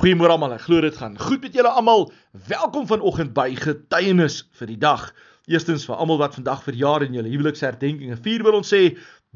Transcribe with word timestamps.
Goeiemôre 0.00 0.32
almal. 0.32 0.54
Ek 0.56 0.62
glo 0.64 0.80
dit 0.80 0.96
gaan 0.96 1.18
goed 1.20 1.42
met 1.44 1.52
julle 1.52 1.68
almal. 1.76 2.06
Welkom 2.48 2.86
vanoggend 2.88 3.34
by 3.36 3.50
Getuienis 3.52 4.38
vir 4.56 4.70
die 4.70 4.78
dag. 4.80 5.02
Eerstens 5.44 5.84
vir 5.84 5.98
almal 6.00 6.16
wat 6.22 6.38
vandag 6.38 6.62
verjaar 6.64 7.04
en 7.04 7.18
julle 7.18 7.28
huweliksherdenkinge 7.28 8.16
vier, 8.24 8.40
wil 8.46 8.56
ons 8.62 8.72
sê 8.72 8.94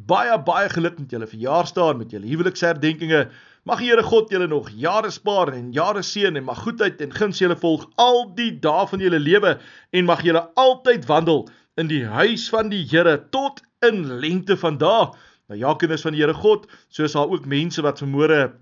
baie 0.08 0.38
baie 0.46 0.70
geluk 0.72 0.96
met 1.02 1.12
julle 1.12 1.28
verjaarsdae 1.28 1.98
met 1.98 2.16
julle 2.16 2.30
huweliksherdenkinge. 2.30 3.20
Mag 3.68 3.84
die 3.84 3.90
Here 3.92 4.06
God 4.08 4.32
julle 4.32 4.48
nog 4.48 4.72
jare 4.72 5.12
spaar 5.12 5.52
en 5.52 5.68
jare 5.76 6.00
seën 6.00 6.32
en 6.32 6.48
mag 6.48 6.64
goedheid 6.64 7.04
en 7.04 7.12
guns 7.12 7.44
julle 7.44 7.60
volg 7.60 7.84
al 8.00 8.24
die 8.40 8.54
dae 8.64 8.88
van 8.88 9.04
julle 9.04 9.20
lewe 9.20 9.58
en 9.92 10.08
mag 10.08 10.24
julle 10.24 10.46
altyd 10.56 11.04
wandel 11.12 11.44
in 11.76 11.92
die 11.92 12.06
huis 12.08 12.48
van 12.48 12.72
die 12.72 12.86
Here 12.88 13.18
tot 13.36 13.60
in 13.84 14.06
lengte 14.16 14.56
van 14.56 14.80
dae. 14.80 15.12
Nou 15.52 15.60
ja, 15.60 15.76
kinders 15.76 16.08
van 16.08 16.16
die 16.16 16.24
Here 16.24 16.40
God, 16.40 16.64
soos 16.88 17.20
daar 17.20 17.28
ook 17.28 17.44
mense 17.44 17.84
wat 17.84 18.00
vermoere 18.00 18.54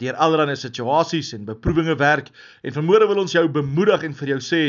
deur 0.00 0.18
allerlei 0.22 0.56
situasies 0.58 1.32
en 1.36 1.46
beproewinge 1.48 1.96
werk. 2.00 2.30
En 2.62 2.74
vanmôre 2.74 3.08
wil 3.10 3.22
ons 3.24 3.34
jou 3.36 3.44
bemoedig 3.48 4.04
en 4.06 4.16
vir 4.20 4.34
jou 4.34 4.40
sê 4.44 4.62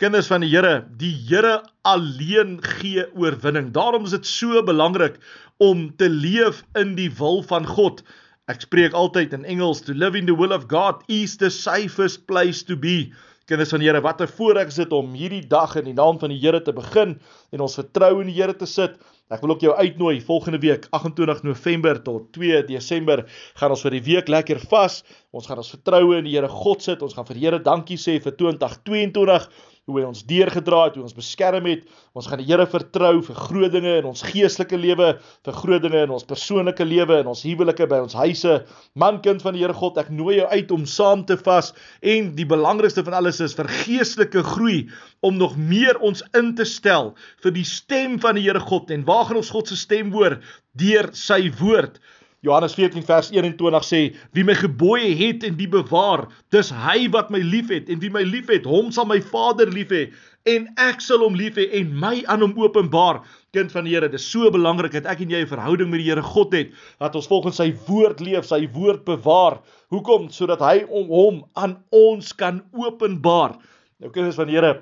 kinders 0.00 0.30
van 0.32 0.44
die 0.44 0.50
Here 0.52 0.80
die 1.00 1.12
Here 1.28 1.60
alleen 1.88 2.58
gee 2.80 3.04
oorwinning. 3.14 3.72
Daarom 3.76 4.08
is 4.08 4.16
dit 4.16 4.26
so 4.26 4.62
belangrik 4.64 5.20
om 5.60 5.90
te 6.00 6.08
leef 6.08 6.64
in 6.80 6.96
die 6.96 7.10
wil 7.20 7.42
van 7.46 7.68
God. 7.68 8.02
Ek 8.50 8.64
spreek 8.64 8.96
altyd 8.96 9.34
in 9.36 9.44
Engels 9.44 9.84
to 9.86 9.94
live 9.94 10.18
in 10.18 10.26
the 10.26 10.34
will 10.34 10.52
of 10.56 10.66
God 10.68 11.04
is 11.08 11.36
the 11.38 11.50
safest 11.50 12.26
place 12.26 12.64
to 12.66 12.76
be 12.76 13.12
kinders 13.50 13.74
van 13.74 13.82
die 13.82 13.90
Here 13.90 14.00
wat 14.00 14.22
'n 14.22 14.30
voorreg 14.38 14.70
is 14.70 14.80
dit 14.80 14.92
om 14.92 15.12
hierdie 15.12 15.46
dag 15.46 15.76
in 15.76 15.90
die 15.90 15.98
naam 15.98 16.18
van 16.18 16.30
die 16.30 16.40
Here 16.40 16.62
te 16.62 16.72
begin 16.72 17.18
en 17.52 17.60
ons 17.60 17.74
vertrou 17.74 18.20
in 18.20 18.30
die 18.30 18.38
Here 18.38 18.54
te 18.54 18.66
sit 18.66 18.96
Ek 19.30 19.44
wil 19.44 19.52
ook 19.54 19.60
jou 19.62 19.70
uitnooi 19.70 20.16
volgende 20.26 20.58
week 20.58 20.88
28 20.90 21.44
November 21.46 22.00
tot 22.02 22.32
2 22.34 22.64
Desember 22.66 23.22
gaan 23.60 23.70
ons 23.70 23.84
vir 23.86 23.94
die 23.94 24.02
week 24.02 24.30
lekker 24.32 24.58
vas. 24.72 25.04
Ons 25.30 25.46
gaan 25.46 25.60
ons 25.62 25.70
vertroue 25.70 26.16
in 26.18 26.26
die 26.26 26.34
Here 26.34 26.50
God 26.50 26.82
sit. 26.82 27.04
Ons 27.06 27.14
gaan 27.14 27.28
vir 27.28 27.38
die 27.38 27.44
Here 27.44 27.60
dankie 27.62 27.98
sê 28.00 28.16
vir 28.24 28.34
2022 28.34 29.46
hoe 29.88 29.98
hy 29.98 30.04
ons 30.06 30.22
deurgedra 30.28 30.84
het, 30.86 30.96
hoe 30.98 31.06
ons 31.06 31.16
beskerm 31.16 31.66
het. 31.70 31.86
Ons 32.16 32.28
gaan 32.30 32.40
die 32.42 32.48
Here 32.50 32.66
vertrou 32.68 33.12
vir 33.26 33.38
groot 33.38 33.72
dinge 33.72 33.96
in 34.00 34.08
ons 34.10 34.22
geestelike 34.26 34.78
lewe, 34.78 35.12
vir 35.46 35.56
groot 35.56 35.82
dinge 35.82 36.04
in 36.06 36.14
ons 36.14 36.26
persoonlike 36.28 36.84
lewe, 36.86 37.20
in 37.22 37.30
ons 37.30 37.42
huwelike, 37.46 37.88
by 37.90 38.00
ons 38.04 38.16
huise. 38.18 38.60
Man 38.98 39.20
kind 39.24 39.42
van 39.44 39.56
die 39.56 39.64
Here 39.64 39.76
God, 39.76 39.98
ek 40.00 40.12
nooi 40.14 40.38
jou 40.38 40.48
uit 40.50 40.74
om 40.74 40.86
saam 40.88 41.24
te 41.28 41.38
vas 41.40 41.72
en 42.02 42.32
die 42.38 42.46
belangrikste 42.48 43.04
van 43.06 43.18
alles 43.20 43.40
is 43.44 43.56
vir 43.58 43.70
geestelike 43.82 44.44
groei 44.52 44.84
om 45.26 45.38
nog 45.40 45.56
meer 45.58 45.98
ons 46.04 46.22
in 46.38 46.54
te 46.58 46.66
stel 46.68 47.14
vir 47.44 47.54
die 47.56 47.66
stem 47.66 48.18
van 48.22 48.38
die 48.38 48.46
Here 48.46 48.62
God 48.62 48.90
en 48.94 49.04
waar 49.08 49.28
gaan 49.28 49.40
ons 49.42 49.52
God 49.54 49.70
se 49.70 49.78
stem 49.78 50.12
hoor 50.14 50.38
deur 50.78 51.10
sy 51.18 51.48
woord 51.60 51.98
Johannes 52.40 52.72
14 52.74 53.04
vers 53.04 53.28
21 53.30 53.84
sê 53.84 53.98
wie 54.32 54.44
my 54.48 54.54
gebooie 54.56 55.12
het 55.18 55.44
en 55.44 55.58
die 55.58 55.68
bewaar 55.68 56.22
dis 56.54 56.70
hy 56.72 57.04
wat 57.12 57.28
my 57.28 57.42
liefhet. 57.44 57.90
En 57.92 58.00
wie 58.00 58.08
my 58.12 58.22
liefhet 58.24 58.64
hom 58.68 58.88
sal 58.96 59.08
my 59.10 59.18
Vader 59.20 59.68
lief 59.68 59.92
hê. 59.92 60.06
En 60.48 60.70
ek 60.80 61.04
sal 61.04 61.20
hom 61.20 61.36
lief 61.36 61.60
hê 61.60 61.66
en 61.76 61.92
my 62.00 62.14
aan 62.32 62.40
hom 62.46 62.56
openbaar. 62.56 63.20
Kind 63.52 63.74
van 63.76 63.84
die 63.84 63.92
Here 63.92 64.08
dis 64.08 64.24
so 64.24 64.48
belangrik 64.54 64.96
dat 64.96 65.08
ek 65.12 65.20
en 65.20 65.34
jy 65.36 65.44
'n 65.44 65.52
verhouding 65.52 65.90
met 65.92 66.00
die 66.00 66.08
Here 66.08 66.24
God 66.24 66.56
het 66.56 66.72
dat 66.98 67.14
ons 67.14 67.28
volgens 67.28 67.60
sy 67.60 67.74
woord 67.86 68.20
leef 68.24 68.48
sy 68.48 68.64
woord 68.72 69.04
bewaar. 69.04 69.60
Hoekom? 69.92 70.30
Sodat 70.30 70.60
hy 70.64 70.86
om 70.88 71.08
hom 71.12 71.44
aan 71.54 71.76
ons 71.92 72.32
kan 72.32 72.64
openbaar. 72.72 73.60
Nou 74.00 74.10
kinders 74.10 74.40
van 74.40 74.48
die 74.48 74.56
Here 74.56 74.80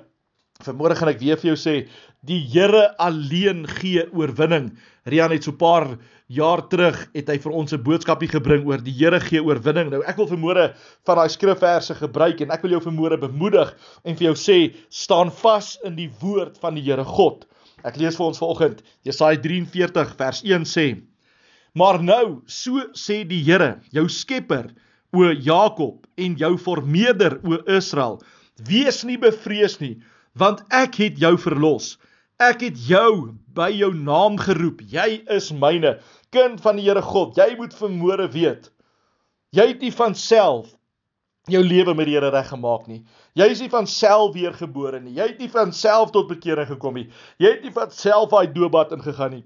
Vanmôre 0.59 0.91
gaan 0.99 1.07
ek 1.07 1.21
weer 1.23 1.37
vir 1.39 1.53
jou 1.53 1.59
sê, 1.59 1.73
die 2.27 2.41
Here 2.51 2.89
alleen 2.99 3.61
gee 3.77 4.01
oorwinning. 4.11 4.65
Rian 5.07 5.31
het 5.31 5.45
so 5.47 5.53
'n 5.53 5.57
paar 5.61 5.85
jaar 6.27 6.67
terug 6.67 6.97
het 7.15 7.29
hy 7.31 7.37
vir 7.39 7.53
ons 7.55 7.71
'n 7.71 7.79
boodskapie 7.79 8.27
gebring 8.27 8.67
oor 8.67 8.83
die 8.83 8.91
Here 8.91 9.21
gee 9.23 9.39
oorwinning. 9.39 9.89
Nou 9.89 10.01
ek 10.03 10.17
wil 10.17 10.27
vanmôre 10.27 10.75
van 11.05 11.15
daai 11.15 11.29
skrifverse 11.29 11.95
gebruik 11.95 12.41
en 12.41 12.51
ek 12.51 12.61
wil 12.61 12.71
jou 12.71 12.81
vanmôre 12.81 13.17
bemoedig 13.21 13.73
en 14.03 14.15
vir 14.15 14.25
jou 14.27 14.35
sê, 14.35 14.75
staan 14.89 15.31
vas 15.31 15.77
in 15.85 15.95
die 15.95 16.11
woord 16.19 16.59
van 16.59 16.75
die 16.75 16.83
Here 16.83 17.05
God. 17.05 17.45
Ek 17.85 17.95
lees 17.95 18.17
vir 18.17 18.25
ons 18.27 18.39
vanoggend 18.39 18.83
Jesaja 19.05 19.39
43 19.39 20.13
vers 20.17 20.43
1 20.43 20.65
sê: 20.65 21.01
Maar 21.73 22.03
nou, 22.03 22.41
so 22.47 22.83
sê 22.93 23.23
die 23.23 23.43
Here, 23.45 23.79
jou 23.93 24.09
Skepper, 24.09 24.75
o 25.13 25.31
Jakob 25.31 26.05
en 26.17 26.35
jou 26.35 26.57
Vormeerder, 26.57 27.39
o 27.47 27.63
Israel, 27.65 28.19
wees 28.67 29.05
nie 29.05 29.17
bevrees 29.17 29.79
nie 29.79 30.01
want 30.33 30.63
ek 30.73 30.99
het 31.01 31.19
jou 31.21 31.35
verlos. 31.41 31.97
Ek 32.39 32.61
het 32.63 32.77
jou 32.87 33.35
by 33.55 33.69
jou 33.75 33.91
naam 33.95 34.37
geroep. 34.39 34.81
Jy 34.87 35.23
is 35.35 35.49
myne, 35.51 35.97
kind 36.31 36.61
van 36.63 36.79
die 36.79 36.85
Here 36.87 37.01
God. 37.03 37.35
Jy 37.35 37.55
moet 37.59 37.75
vermoere 37.75 38.29
weet. 38.31 38.69
Jy 39.55 39.65
het 39.73 39.81
nie 39.83 39.91
van 39.91 40.15
self 40.15 40.75
jou 41.49 41.61
lewe 41.65 41.95
met 41.97 42.07
die 42.07 42.15
Here 42.15 42.31
reggemaak 42.31 42.87
nie. 42.87 43.01
Jy 43.35 43.49
is 43.51 43.63
nie 43.63 43.71
van 43.73 43.87
self 43.89 44.33
weergebore 44.37 45.01
nie. 45.03 45.17
Jy 45.17 45.31
het 45.33 45.39
nie 45.43 45.51
van 45.51 45.73
self 45.75 46.13
tot 46.15 46.29
bekering 46.29 46.69
gekom 46.69 46.99
nie. 46.99 47.09
Jy 47.41 47.55
het 47.57 47.65
nie 47.65 47.75
van 47.75 47.91
self 47.91 48.29
daai 48.31 48.47
doopbad 48.53 48.93
ingegaan 48.95 49.39
nie. 49.39 49.45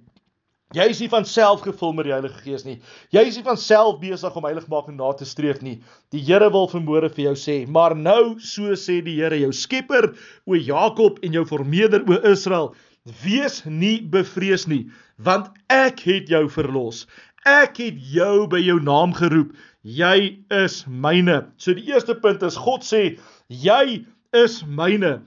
Jy 0.74 0.88
is 0.90 1.00
nie 1.04 1.10
van 1.12 1.26
self 1.30 1.62
gevul 1.62 1.92
met 1.94 2.08
die 2.08 2.14
Heilige 2.16 2.40
Gees 2.42 2.64
nie. 2.66 2.80
Jy 3.14 3.22
is 3.30 3.36
nie 3.38 3.46
van 3.46 3.60
self 3.62 4.00
besig 4.02 4.38
om 4.40 4.48
heiligmaking 4.48 4.96
na 4.98 5.12
te 5.14 5.28
streef 5.30 5.60
nie. 5.62 5.76
Die 6.16 6.22
Here 6.26 6.50
wil 6.54 6.66
vermoere 6.72 7.12
vir 7.14 7.28
jou 7.28 7.34
sê, 7.38 7.58
maar 7.70 7.94
nou 7.94 8.40
so 8.42 8.74
sê 8.80 8.98
die 9.06 9.20
Here, 9.20 9.38
jou 9.38 9.52
Skepper, 9.54 10.14
o 10.50 10.58
Jakob 10.58 11.20
en 11.22 11.38
jou 11.38 11.46
Vormeerder, 11.46 12.02
o 12.10 12.18
Israel, 12.32 12.72
wees 13.22 13.62
nie 13.68 14.00
bevrees 14.02 14.66
nie, 14.72 14.88
want 15.22 15.52
ek 15.70 16.02
het 16.08 16.34
jou 16.34 16.48
verlos. 16.50 17.04
Ek 17.46 17.78
het 17.84 18.02
jou 18.16 18.48
by 18.50 18.64
jou 18.64 18.80
naam 18.82 19.14
geroep. 19.14 19.54
Jy 19.84 20.40
is 20.64 20.84
myne. 20.88 21.44
So 21.60 21.76
die 21.76 21.86
eerste 21.92 22.16
punt 22.16 22.42
is 22.48 22.58
God 22.58 22.88
sê, 22.88 23.20
jy 23.52 24.06
is 24.34 24.62
myne. 24.66 25.20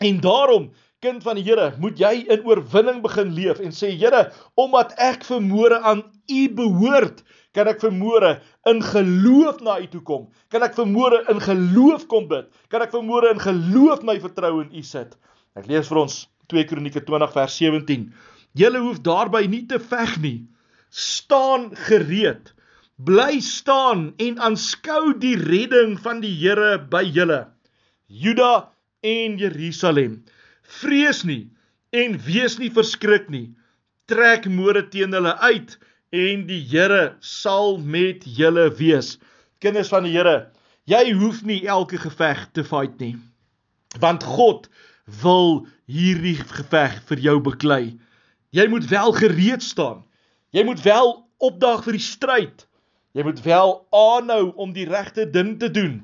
En 0.00 0.22
daarom 0.24 0.70
kind 1.04 1.24
van 1.24 1.38
die 1.38 1.44
Here, 1.46 1.72
moet 1.80 2.00
jy 2.00 2.12
in 2.28 2.44
oorwinning 2.48 3.00
begin 3.04 3.32
leef 3.36 3.60
en 3.64 3.72
sê 3.74 3.92
Here, 3.96 4.26
omdat 4.60 4.92
ek 5.00 5.24
vermoere 5.28 5.80
aan 5.80 6.04
U 6.30 6.42
behoort, 6.56 7.22
kan 7.56 7.70
ek 7.70 7.80
vermoere 7.82 8.36
in 8.70 8.82
geloof 8.84 9.62
na 9.64 9.78
U 9.80 9.88
toe 9.90 10.02
kom. 10.06 10.28
Kan 10.52 10.62
ek 10.66 10.76
vermoere 10.78 11.22
in 11.32 11.40
geloof 11.42 12.06
kom 12.10 12.28
bid? 12.30 12.50
Kan 12.70 12.84
ek 12.84 12.92
vermoere 12.94 13.32
in 13.34 13.42
geloof 13.42 14.04
my 14.06 14.18
vertroue 14.22 14.66
in 14.66 14.76
U 14.76 14.84
sit? 14.86 15.16
Ek 15.58 15.66
lees 15.70 15.88
vir 15.90 16.04
ons 16.04 16.20
2 16.52 16.66
Kronieke 16.70 17.02
20 17.06 17.34
vers 17.34 17.58
17. 17.58 18.06
Julle 18.58 18.82
hoef 18.82 19.00
daarby 19.06 19.44
nie 19.50 19.64
te 19.70 19.80
veg 19.82 20.16
nie. 20.22 20.38
Staan 20.90 21.70
gereed. 21.88 22.52
Bly 23.00 23.40
staan 23.40 24.10
en 24.20 24.40
aanskou 24.42 25.14
die 25.22 25.36
redding 25.40 25.96
van 26.04 26.20
die 26.20 26.34
Here 26.36 26.76
by 26.92 27.02
julle. 27.06 27.46
Juda 28.10 28.70
en 29.06 29.38
Jerusalem. 29.40 30.20
Vrees 30.70 31.24
nie 31.26 31.48
en 31.90 32.18
wees 32.22 32.58
nie 32.60 32.70
verskrik 32.70 33.30
nie. 33.32 33.50
Trek 34.10 34.46
môre 34.50 34.84
teen 34.92 35.14
hulle 35.16 35.34
uit 35.42 35.76
en 36.14 36.46
die 36.46 36.60
Here 36.70 37.16
sal 37.22 37.78
met 37.78 38.26
julle 38.26 38.68
wees. 38.78 39.16
Kinders 39.62 39.90
van 39.90 40.06
die 40.06 40.14
Here, 40.14 40.50
jy 40.90 41.10
hoef 41.18 41.42
nie 41.46 41.64
elke 41.66 41.98
geveg 41.98 42.46
te 42.54 42.64
fight 42.66 42.98
nie. 43.02 43.16
Want 44.02 44.26
God 44.26 44.68
wil 45.22 45.66
hierdie 45.90 46.38
geveg 46.38 47.00
vir 47.08 47.22
jou 47.26 47.36
beklei. 47.50 47.98
Jy 48.54 48.66
moet 48.70 48.86
wel 48.90 49.14
gereed 49.18 49.62
staan. 49.62 50.04
Jy 50.54 50.64
moet 50.66 50.82
wel 50.82 51.14
opdag 51.38 51.84
vir 51.86 51.98
die 51.98 52.04
stryd. 52.04 52.66
Jy 53.14 53.26
moet 53.26 53.42
wel 53.42 53.74
aanhou 53.94 54.52
om 54.54 54.74
die 54.74 54.86
regte 54.86 55.26
ding 55.26 55.56
te 55.58 55.70
doen. 55.70 56.00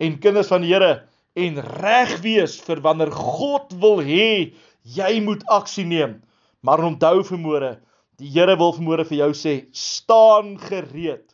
En 0.00 0.18
kinders 0.20 0.48
van 0.52 0.64
die 0.64 0.72
Here, 0.72 1.07
en 1.38 1.60
reg 1.78 2.16
wees 2.24 2.56
vir 2.66 2.82
wanneer 2.84 3.12
God 3.14 3.74
wil 3.82 4.02
hê 4.04 4.54
jy 4.88 5.12
moet 5.24 5.44
aksie 5.52 5.86
neem. 5.86 6.18
Maar 6.64 6.82
onthou 6.88 7.22
vermoere, 7.26 7.78
die 8.18 8.30
Here 8.34 8.56
wil 8.58 8.74
vermoere 8.74 9.06
vir 9.06 9.20
jou 9.22 9.30
sê, 9.36 9.54
staan 9.72 10.56
gereed. 10.58 11.26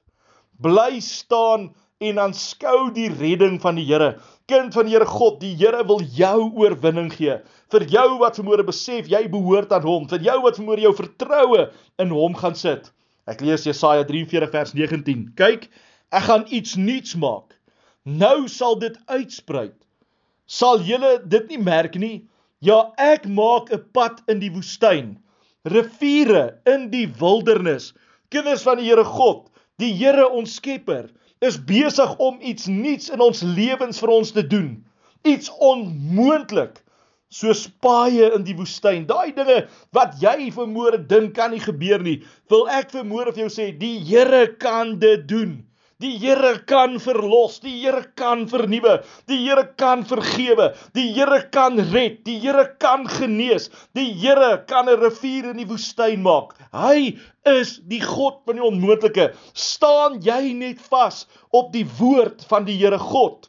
Bly 0.60 1.00
staan 1.00 1.70
en 2.04 2.20
aanskou 2.20 2.90
die 2.94 3.08
redding 3.12 3.56
van 3.62 3.78
die 3.80 3.86
Here. 3.88 4.14
Kind 4.50 4.74
van 4.76 4.88
die 4.88 4.96
Here 4.96 5.08
God, 5.08 5.38
die 5.40 5.54
Here 5.56 5.84
wil 5.88 6.02
jou 6.04 6.50
oorwinning 6.60 7.08
gee. 7.14 7.38
Vir 7.72 7.86
jou 7.90 8.08
wat 8.20 8.36
vermoere 8.38 8.66
besef 8.66 9.08
jy 9.10 9.24
behoort 9.32 9.72
aan 9.72 9.86
hom, 9.86 10.08
vir 10.10 10.22
jou 10.26 10.36
wat 10.44 10.60
vermoere 10.60 10.84
jou 10.84 10.92
vertroue 10.98 11.68
in 12.02 12.12
hom 12.12 12.36
gaan 12.38 12.58
sit. 12.58 12.90
Ek 13.30 13.40
lees 13.40 13.64
Jesaja 13.64 14.04
43 14.04 14.52
vers 14.52 14.74
19. 14.76 15.30
Kyk, 15.38 15.70
ek 16.12 16.28
gaan 16.28 16.44
iets 16.52 16.76
nuuts 16.76 17.16
maak. 17.16 17.56
Nou 18.04 18.44
sal 18.52 18.76
dit 18.82 18.98
uitspruit. 19.08 19.78
Sal 20.54 20.84
julle 20.86 21.16
dit 21.26 21.48
nie 21.50 21.58
merk 21.58 21.96
nie? 21.98 22.16
Ja, 22.62 22.92
ek 23.00 23.26
maak 23.26 23.72
'n 23.74 23.82
pad 23.96 24.22
in 24.30 24.38
die 24.38 24.52
woestyn, 24.54 25.16
riviere 25.74 26.60
in 26.74 26.90
die 26.92 27.06
wildernis. 27.20 27.92
Kinders 28.30 28.62
van 28.62 28.78
die 28.78 28.86
Here 28.86 29.04
God, 29.04 29.50
die 29.82 29.90
Here 29.92 30.28
ons 30.28 30.54
Skepper, 30.54 31.10
is 31.40 31.58
besig 31.58 32.14
om 32.18 32.38
iets 32.40 32.68
nuuts 32.70 33.10
in 33.10 33.20
ons 33.20 33.42
lewens 33.42 33.98
vir 33.98 34.14
ons 34.14 34.30
te 34.32 34.46
doen. 34.46 34.84
Iets 35.24 35.50
onmoontlik 35.58 36.80
soos 37.34 37.66
paaie 37.82 38.30
in 38.36 38.46
die 38.46 38.54
woestyn. 38.54 39.08
Daai 39.10 39.34
dinge 39.34 39.64
wat 39.96 40.14
jy 40.22 40.52
vermoere 40.54 41.02
dink 41.02 41.34
kan 41.34 41.50
nie 41.50 41.62
gebeur 41.66 42.02
nie. 42.02 42.20
Wil 42.48 42.68
ek 42.70 42.94
vermoere 42.94 43.34
vir 43.34 43.48
jou 43.48 43.52
sê, 43.52 43.72
die 43.78 43.98
Here 44.06 44.46
kan 44.54 44.98
dit 45.02 45.26
doen. 45.28 45.64
Die 46.04 46.18
Here 46.20 46.58
kan 46.68 46.98
verlos, 47.00 47.62
die 47.64 47.78
Here 47.80 48.02
kan 48.18 48.42
vernuwe, 48.50 48.98
die 49.30 49.38
Here 49.40 49.62
kan 49.80 50.02
vergewe, 50.04 50.74
die 50.92 51.06
Here 51.16 51.38
kan 51.54 51.80
red, 51.94 52.18
die 52.26 52.36
Here 52.42 52.66
kan 52.82 53.06
genees, 53.08 53.70
die 53.96 54.10
Here 54.12 54.58
kan 54.68 54.90
'n 54.92 55.00
rivier 55.00 55.48
in 55.54 55.62
die 55.62 55.68
woestyn 55.70 56.20
maak. 56.20 56.52
Hy 56.76 57.16
is 57.48 57.78
die 57.88 58.02
God 58.04 58.42
van 58.44 58.60
die 58.60 58.66
onmoontlike. 58.68 59.30
Staan 59.54 60.20
jy 60.20 60.52
net 60.52 60.84
vas 60.92 61.24
op 61.52 61.72
die 61.72 61.86
woord 61.96 62.44
van 62.52 62.68
die 62.68 62.76
Here 62.76 63.00
God. 63.00 63.48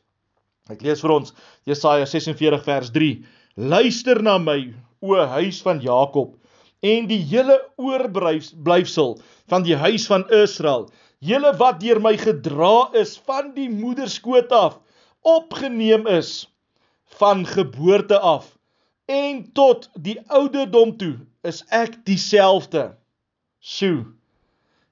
Ek 0.71 0.79
lees 0.81 1.03
vir 1.03 1.11
ons 1.11 1.35
Jesaja 1.67 2.07
46 2.07 2.63
vers 2.63 2.89
3. 2.95 3.19
Luister 3.57 4.23
na 4.23 4.37
my, 4.39 4.73
o 5.03 5.19
huis 5.35 5.59
van 5.61 5.83
Jakob, 5.83 6.37
en 6.85 7.07
die 7.09 7.19
hele 7.19 7.59
oorblyfsel 7.75 9.17
van 9.51 9.65
die 9.65 9.75
huis 9.75 10.07
van 10.07 10.23
Israel 10.33 10.87
julle 11.27 11.51
wat 11.59 11.79
deur 11.81 11.99
my 12.03 12.15
gedra 12.19 12.89
is 13.01 13.15
van 13.27 13.53
die 13.55 13.69
moederskoot 13.71 14.51
af, 14.53 14.77
opgeneem 15.25 16.05
is 16.07 16.45
van 17.19 17.45
geboorte 17.49 18.19
af 18.19 18.51
en 19.05 19.51
tot 19.53 19.89
die 19.93 20.17
ouderdom 20.27 20.95
toe 20.97 21.15
is 21.45 21.61
ek 21.73 21.97
dieselfde. 22.05 22.95
Sjoe. 23.61 24.05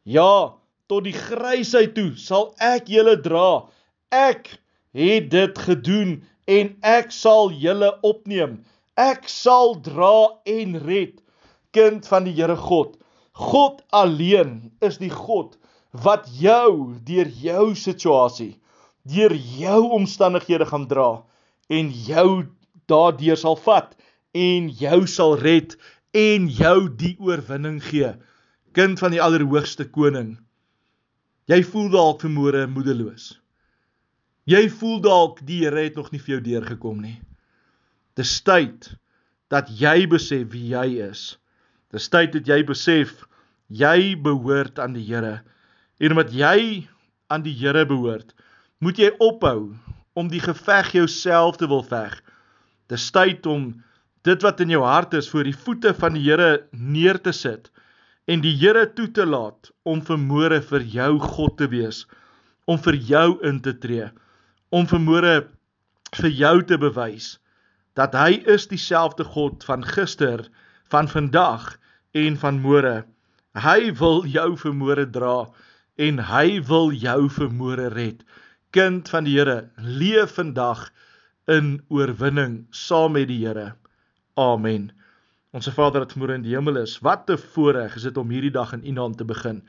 Ja, 0.04 0.54
tot 0.90 1.08
die 1.08 1.16
grysheid 1.18 1.96
toe 1.98 2.12
sal 2.20 2.52
ek 2.62 2.90
julle 2.94 3.16
dra. 3.26 3.66
Ek 4.14 4.52
het 4.94 5.32
dit 5.34 5.64
gedoen 5.68 6.20
en 6.50 6.74
ek 6.86 7.14
sal 7.16 7.54
julle 7.58 7.90
opneem. 8.06 8.60
Ek 9.00 9.26
sal 9.30 9.80
dra 9.82 10.30
en 10.50 10.78
red, 10.86 11.18
kind 11.74 12.06
van 12.06 12.28
die 12.30 12.36
Here 12.38 12.58
God. 12.58 12.98
God 13.34 13.82
alleen 13.90 14.70
is 14.86 15.00
die 15.02 15.14
God 15.14 15.58
wat 15.94 16.26
jou 16.40 16.96
deur 17.06 17.30
jou 17.30 17.74
situasie, 17.78 18.58
deur 19.06 19.34
jou 19.36 19.82
omstandighede 19.94 20.66
gaan 20.66 20.88
dra 20.90 21.24
en 21.70 21.92
jou 21.94 22.46
daardeur 22.90 23.38
sal 23.38 23.58
vat 23.62 23.94
en 24.34 24.70
jou 24.74 25.04
sal 25.08 25.38
red 25.38 25.78
en 26.18 26.50
jou 26.50 26.90
die 26.90 27.14
oorwinning 27.22 27.80
gee. 27.84 28.14
Kind 28.74 29.00
van 29.00 29.14
die 29.14 29.22
Allerhoogste 29.22 29.86
Koning. 29.86 30.38
Jy 31.50 31.62
voel 31.68 31.90
dalk 31.94 32.24
vermoere 32.24 32.66
moedeloos. 32.72 33.36
Jy 34.50 34.66
voel 34.74 35.00
dalk 35.04 35.40
die 35.46 35.62
Here 35.64 35.86
het 35.86 35.96
nog 35.96 36.12
nie 36.12 36.20
vir 36.20 36.38
jou 36.38 36.42
deurgekom 36.44 37.02
nie. 37.04 37.20
Dis 38.18 38.42
tyd 38.44 38.90
dat 39.54 39.70
jy 39.70 40.08
besef 40.10 40.50
wie 40.52 40.74
jy 40.74 41.04
is. 41.06 41.38
Dis 41.94 42.10
tyd 42.10 42.34
dat 42.34 42.50
jy 42.50 42.64
besef 42.68 43.24
jy 43.70 44.16
behoort 44.20 44.82
aan 44.82 44.98
die 44.98 45.06
Here. 45.06 45.44
En 45.98 46.16
omdat 46.16 46.34
jy 46.34 46.88
aan 47.28 47.44
die 47.46 47.56
Here 47.58 47.86
behoort, 47.86 48.34
moet 48.84 48.98
jy 49.00 49.12
ophou 49.24 49.74
om 50.14 50.30
die 50.30 50.42
geveg 50.44 50.92
jouself 50.98 51.58
te 51.58 51.68
wil 51.68 51.84
veg. 51.84 52.16
Dis 52.92 53.10
tyd 53.16 53.46
om 53.50 53.72
dit 54.28 54.44
wat 54.46 54.62
in 54.64 54.74
jou 54.74 54.84
hart 54.86 55.14
is 55.18 55.30
voor 55.30 55.48
die 55.48 55.58
voete 55.58 55.94
van 55.98 56.18
die 56.18 56.26
Here 56.26 56.66
neer 56.72 57.20
te 57.22 57.34
sit 57.34 57.72
en 58.30 58.44
die 58.44 58.56
Here 58.56 58.86
toe 58.96 59.10
te 59.12 59.26
laat 59.28 59.72
om 59.84 60.04
vermoere 60.06 60.62
vir 60.64 60.86
jou 60.88 61.12
God 61.20 61.58
te 61.60 61.68
wees, 61.72 62.06
om 62.66 62.80
vir 62.80 62.96
jou 62.96 63.28
in 63.44 63.60
te 63.64 63.74
tree, 63.76 64.08
om 64.72 64.88
vermoere 64.88 65.50
vir 66.16 66.30
jou 66.32 66.58
te 66.68 66.78
bewys 66.80 67.34
dat 67.98 68.16
hy 68.18 68.40
is 68.50 68.66
dieselfde 68.72 69.26
God 69.36 69.64
van 69.68 69.84
gister, 69.86 70.48
van 70.90 71.08
vandag 71.08 71.76
en 72.18 72.38
van 72.42 72.58
môre. 72.62 73.04
Hy 73.54 73.92
wil 74.00 74.24
jou 74.26 74.48
vermoere 74.58 75.06
dra 75.14 75.44
en 75.96 76.20
hy 76.20 76.62
wil 76.66 76.92
jou 76.92 77.30
vermoere 77.30 77.88
red. 77.94 78.24
Kind 78.74 79.10
van 79.10 79.28
die 79.28 79.38
Here, 79.38 79.70
leef 79.78 80.38
vandag 80.40 80.88
in 81.52 81.84
oorwinning 81.94 82.64
saam 82.72 83.14
met 83.14 83.28
die 83.30 83.44
Here. 83.46 83.74
Amen. 84.34 84.92
Onse 85.54 85.72
Vader 85.72 86.02
wat 86.02 86.16
môre 86.18 86.34
in 86.34 86.46
die 86.46 86.56
hemel 86.56 86.80
is, 86.82 86.98
wat 87.06 87.30
'n 87.30 87.38
voorreg 87.38 87.96
is 87.96 88.08
dit 88.10 88.18
om 88.18 88.30
hierdie 88.30 88.54
dag 88.54 88.74
in 88.74 88.86
U 88.86 88.92
naam 88.92 89.16
te 89.16 89.26
begin. 89.26 89.62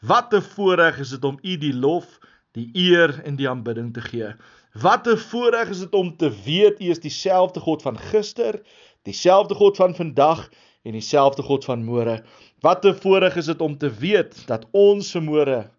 Wat 0.00 0.32
'n 0.32 0.42
voorreg 0.42 0.98
is 0.98 1.10
dit 1.10 1.24
om 1.24 1.38
U 1.42 1.56
die 1.56 1.74
lof, 1.74 2.20
die 2.52 2.70
eer 2.72 3.20
en 3.24 3.36
die 3.36 3.48
aanbidding 3.48 3.92
te 3.92 4.00
gee. 4.00 4.34
Wat 4.74 5.08
'n 5.08 5.16
voorreg 5.16 5.68
is 5.68 5.80
dit 5.80 5.94
om 5.94 6.16
te 6.16 6.30
weet 6.44 6.80
U 6.80 6.90
is 6.90 7.00
dieselfde 7.00 7.60
God 7.60 7.82
van 7.82 7.98
gister, 7.98 8.60
dieselfde 9.02 9.54
God 9.54 9.76
van 9.76 9.94
vandag 9.94 10.48
en 10.84 10.92
dieselfde 10.92 11.42
God 11.42 11.64
van 11.64 11.84
môre. 11.84 12.22
Wat 12.64 12.84
'n 12.84 12.94
voorreg 12.94 13.36
is 13.36 13.44
dit 13.44 13.60
om 13.60 13.76
te 13.78 13.90
weet 13.94 14.46
dat 14.46 14.66
ons 14.70 15.10
vermoere 15.10 15.70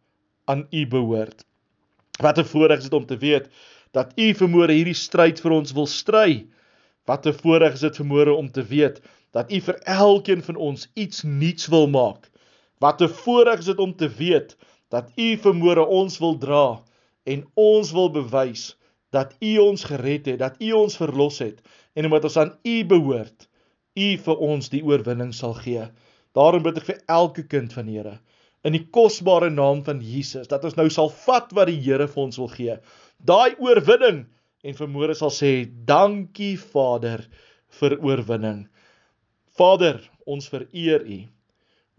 aan 0.43 0.67
U 0.69 0.87
behoort. 0.87 1.45
Wat 2.21 2.37
'n 2.37 2.45
voorreg 2.45 2.77
is 2.77 2.83
dit 2.83 2.93
om 2.93 3.05
te 3.05 3.17
weet 3.17 3.49
dat 3.91 4.11
U 4.15 4.33
vermoere 4.33 4.73
hierdie 4.73 4.93
stryd 4.93 5.41
vir 5.41 5.51
ons 5.51 5.71
wil 5.71 5.85
stry. 5.85 6.45
Wat 7.05 7.25
'n 7.25 7.33
voorreg 7.33 7.73
is 7.73 7.79
dit 7.79 7.95
vermoere 7.95 8.33
om 8.33 8.51
te 8.51 8.63
weet 8.63 9.01
dat 9.31 9.51
U 9.51 9.61
vir 9.61 9.77
elkeen 9.81 10.43
van 10.43 10.55
ons 10.55 10.89
iets 10.93 11.23
nuuts 11.23 11.67
wil 11.67 11.87
maak. 11.87 12.29
Wat 12.77 13.01
'n 13.01 13.09
voorreg 13.09 13.59
is 13.59 13.71
dit 13.73 13.79
om 13.79 13.95
te 13.95 14.09
weet 14.09 14.57
dat 14.89 15.09
U 15.15 15.37
vermoere 15.37 15.85
ons 15.85 16.17
wil 16.17 16.37
dra 16.37 16.83
en 17.23 17.47
ons 17.53 17.91
wil 17.91 18.11
bewys 18.11 18.77
dat 19.09 19.35
U 19.39 19.57
ons 19.57 19.83
gered 19.83 20.25
het, 20.25 20.39
dat 20.39 20.55
U 20.61 20.71
ons 20.71 20.97
verlos 20.97 21.39
het 21.39 21.61
en 21.93 22.05
omdat 22.05 22.23
ons 22.23 22.37
aan 22.37 22.57
U 22.63 22.85
behoort, 22.85 23.49
U 23.93 24.17
vir 24.17 24.37
ons 24.37 24.69
die 24.69 24.83
oorwinning 24.83 25.33
sal 25.33 25.53
gee. 25.53 25.89
Daarom 26.35 26.63
bid 26.65 26.81
ek 26.81 26.89
vir 26.91 27.03
elke 27.07 27.45
kind 27.47 27.73
van 27.73 27.89
die 27.89 27.99
Here 27.99 28.19
in 28.65 28.73
die 28.73 28.85
kosbare 28.89 29.51
naam 29.53 29.83
van 29.85 30.01
Jesus 30.01 30.49
dat 30.49 30.63
ons 30.65 30.77
nou 30.77 30.87
sal 30.93 31.11
vat 31.25 31.51
wat 31.53 31.69
die 31.69 31.77
Here 31.85 32.07
vir 32.09 32.23
ons 32.23 32.39
wil 32.41 32.49
gee. 32.49 32.77
Daai 33.21 33.53
oorwinning 33.61 34.25
en 34.65 34.77
vermoere 34.77 35.13
sal 35.17 35.33
sê 35.33 35.51
dankie 35.87 36.55
Vader 36.57 37.21
vir 37.79 37.97
oorwinning. 38.01 38.65
Vader, 39.55 40.01
ons 40.25 40.49
vereer 40.49 41.05
U. 41.05 41.19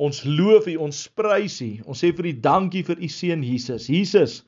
Ons 0.02 0.24
loof 0.26 0.66
U, 0.68 0.74
ons 0.88 1.04
prys 1.16 1.60
U. 1.62 1.70
Ons 1.86 2.02
sê 2.02 2.10
vir 2.16 2.32
U 2.32 2.34
dankie 2.48 2.82
vir 2.84 2.98
U 2.98 3.10
seun 3.14 3.46
Jesus. 3.46 3.86
Jesus, 3.92 4.40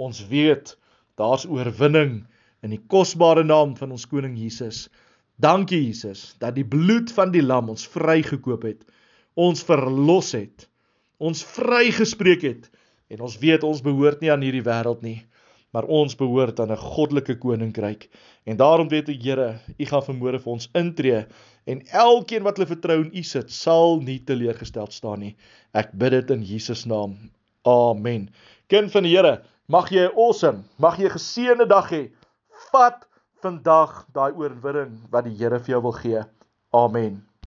ons 0.00 0.24
weet 0.32 0.72
daar's 1.20 1.44
oorwinning 1.46 2.22
in 2.64 2.72
die 2.72 2.80
kosbare 2.90 3.44
naam 3.44 3.76
van 3.76 3.92
ons 3.94 4.08
koning 4.08 4.38
Jesus. 4.40 4.86
Dankie 5.38 5.84
Jesus 5.84 6.32
dat 6.40 6.56
die 6.56 6.66
bloed 6.66 7.12
van 7.14 7.30
die 7.34 7.44
lam 7.44 7.68
ons 7.70 7.84
vrygekoop 7.92 8.64
het, 8.66 8.80
ons 9.38 9.62
verlos 9.62 10.32
het, 10.34 10.66
ons 11.22 11.44
vrygespreek 11.54 12.44
het 12.46 12.68
en 13.12 13.22
ons 13.24 13.38
weet 13.40 13.64
ons 13.66 13.82
behoort 13.84 14.22
nie 14.22 14.32
aan 14.32 14.42
hierdie 14.44 14.64
wêreld 14.66 15.04
nie, 15.06 15.20
maar 15.72 15.86
ons 15.88 16.16
behoort 16.18 16.60
aan 16.60 16.72
'n 16.72 16.80
goddelike 16.80 17.38
koninkryk. 17.38 18.08
En 18.46 18.56
daarom 18.56 18.88
weet 18.88 19.08
ek 19.08 19.22
Here, 19.22 19.60
U 19.78 19.84
gaan 19.84 20.02
vermoere 20.02 20.38
vir 20.38 20.52
ons 20.52 20.68
intree 20.74 21.26
en 21.66 21.82
elkeen 21.92 22.42
wat 22.42 22.56
hulle 22.56 22.74
vertrou 22.74 22.98
in 23.04 23.12
U 23.14 23.22
sit, 23.22 23.50
sal 23.50 24.00
nie 24.00 24.24
teleurgesteld 24.24 24.92
staan 24.92 25.20
nie. 25.20 25.36
Ek 25.74 25.92
bid 25.92 26.10
dit 26.10 26.30
in 26.30 26.42
Jesus 26.42 26.86
naam. 26.86 27.30
Amen. 27.64 28.30
Kind 28.68 28.90
van 28.90 29.02
die 29.02 29.16
Here, 29.16 29.42
mag 29.68 29.90
jy 29.90 30.08
'n 30.08 30.16
awesome, 30.16 30.64
mag 30.78 30.98
jy 30.98 31.04
'n 31.04 31.18
geseënde 31.18 31.68
dag 31.68 31.90
hê. 31.90 32.10
Vat 32.72 33.06
vandag 33.42 34.06
daai 34.12 34.32
oorwinning 34.32 35.06
wat 35.10 35.24
die 35.24 35.36
Here 35.36 35.58
vir 35.60 35.74
jou 35.74 35.82
wil 35.82 35.92
gee. 35.92 36.24
Amen. 36.72 37.28